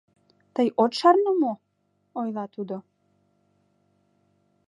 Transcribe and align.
—Тый 0.55 0.67
от 0.83 0.91
шарне 0.99 1.31
мо?— 1.41 1.53
ойла 2.19 2.45
тудо. 2.55 2.75